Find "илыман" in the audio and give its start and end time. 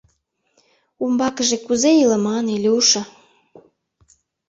2.03-2.45